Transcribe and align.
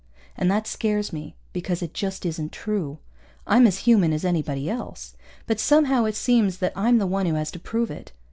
And 0.35 0.49
that 0.49 0.65
scares 0.65 1.13
me 1.13 1.35
because 1.53 1.83
it 1.83 1.93
just 1.93 2.25
isn't 2.25 2.51
true. 2.51 2.97
I'm 3.45 3.67
as 3.67 3.77
human 3.85 4.13
as 4.13 4.25
anybody 4.25 4.67
else. 4.67 5.15
But 5.45 5.59
somehow 5.59 6.05
it 6.05 6.15
seems 6.15 6.57
that 6.57 6.73
I'm 6.75 6.97
the 6.97 7.05
one 7.05 7.27
who 7.27 7.35
has 7.35 7.51
to 7.51 7.59
prove 7.59 7.91
it. 7.91 8.11